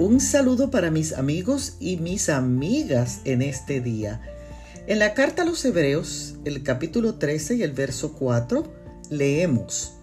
[0.00, 4.20] Un saludo para mis amigos y mis amigas en este día.
[4.86, 8.62] En la carta a los Hebreos, el capítulo 13 y el verso 4,
[9.10, 9.94] leemos,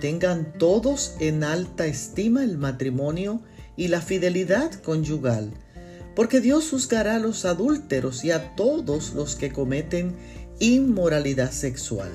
[0.00, 3.40] Tengan todos en alta estima el matrimonio
[3.76, 5.52] y la fidelidad conyugal,
[6.16, 10.16] porque Dios juzgará a los adúlteros y a todos los que cometen
[10.58, 12.10] inmoralidad sexual.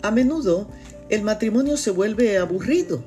[0.00, 0.70] A menudo
[1.10, 3.04] el matrimonio se vuelve aburrido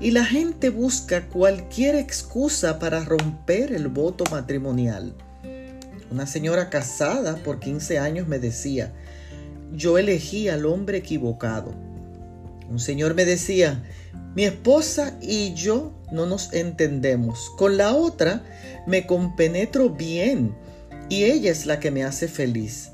[0.00, 5.14] y la gente busca cualquier excusa para romper el voto matrimonial.
[6.10, 8.92] Una señora casada por 15 años me decía,
[9.72, 11.74] yo elegí al hombre equivocado.
[12.70, 13.84] Un señor me decía,
[14.34, 17.50] mi esposa y yo no nos entendemos.
[17.58, 18.42] Con la otra
[18.86, 20.54] me compenetro bien
[21.10, 22.92] y ella es la que me hace feliz.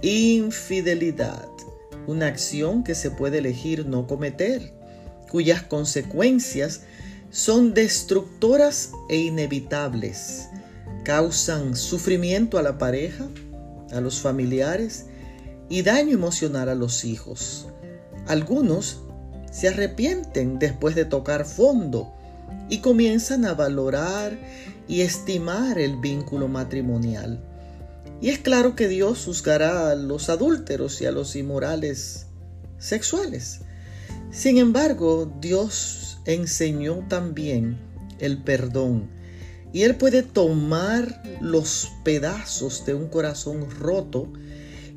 [0.00, 1.48] Infidelidad,
[2.06, 4.76] una acción que se puede elegir no cometer
[5.30, 6.82] cuyas consecuencias
[7.30, 10.48] son destructoras e inevitables.
[11.04, 13.26] Causan sufrimiento a la pareja,
[13.92, 15.06] a los familiares
[15.68, 17.68] y daño emocional a los hijos.
[18.26, 19.00] Algunos
[19.50, 22.12] se arrepienten después de tocar fondo
[22.68, 24.38] y comienzan a valorar
[24.88, 27.40] y estimar el vínculo matrimonial.
[28.20, 32.26] Y es claro que Dios juzgará a los adúlteros y a los inmorales
[32.78, 33.60] sexuales.
[34.30, 37.78] Sin embargo, Dios enseñó también
[38.18, 39.08] el perdón
[39.72, 44.32] y Él puede tomar los pedazos de un corazón roto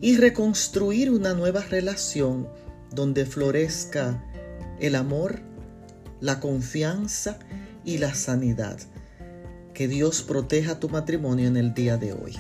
[0.02, 2.48] y reconstruir una nueva relación
[2.92, 4.24] donde florezca
[4.80, 5.42] el amor,
[6.22, 7.40] la confianza
[7.84, 8.80] y la sanidad.
[9.74, 12.36] Que Dios proteja tu matrimonio en el día de hoy.